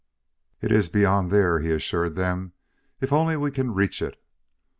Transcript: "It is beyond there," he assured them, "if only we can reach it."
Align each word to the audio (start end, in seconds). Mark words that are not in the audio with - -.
"It 0.61 0.71
is 0.71 0.89
beyond 0.89 1.29
there," 1.29 1.59
he 1.59 1.69
assured 1.69 2.15
them, 2.15 2.53
"if 3.01 3.13
only 3.13 3.37
we 3.37 3.51
can 3.51 3.71
reach 3.75 4.01
it." 4.01 4.19